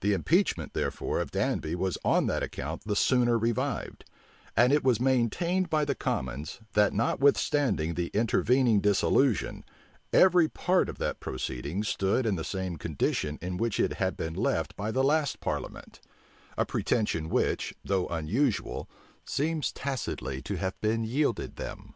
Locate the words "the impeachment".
0.00-0.72